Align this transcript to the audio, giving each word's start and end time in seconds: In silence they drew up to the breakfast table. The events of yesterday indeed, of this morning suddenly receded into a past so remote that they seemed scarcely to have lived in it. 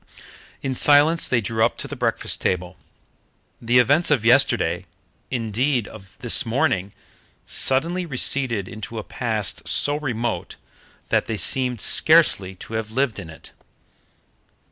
In 0.63 0.73
silence 0.73 1.27
they 1.27 1.41
drew 1.41 1.63
up 1.63 1.77
to 1.77 1.87
the 1.87 1.95
breakfast 1.95 2.41
table. 2.41 2.75
The 3.61 3.77
events 3.77 4.09
of 4.09 4.25
yesterday 4.25 4.87
indeed, 5.29 5.87
of 5.87 6.17
this 6.21 6.43
morning 6.43 6.91
suddenly 7.45 8.07
receded 8.07 8.67
into 8.67 8.97
a 8.97 9.03
past 9.03 9.67
so 9.67 9.97
remote 9.97 10.55
that 11.09 11.27
they 11.27 11.37
seemed 11.37 11.81
scarcely 11.81 12.55
to 12.55 12.73
have 12.73 12.89
lived 12.89 13.19
in 13.19 13.29
it. 13.29 13.51